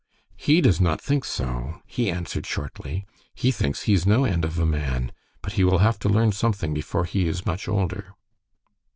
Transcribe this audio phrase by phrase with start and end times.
[0.37, 3.05] "He does not think so," he answered, shortly.
[3.35, 5.11] "He thinks he is no end of a man,
[5.43, 8.15] but he will have to learn something before he is much older."